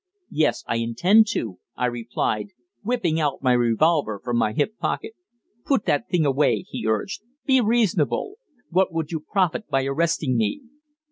[0.31, 2.47] "Yes, I intend to," I replied,
[2.83, 5.13] whipping out my revolver from my hip pocket.
[5.63, 7.21] "Put that thing away," he urged.
[7.45, 8.37] "Be reasonable.
[8.71, 10.63] What would you profit by arresting me?"